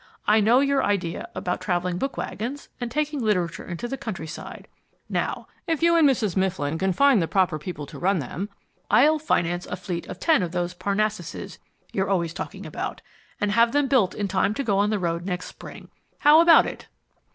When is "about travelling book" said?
1.35-2.17